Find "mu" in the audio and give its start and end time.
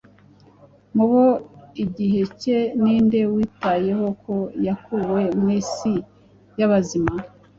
0.95-1.05, 5.39-5.47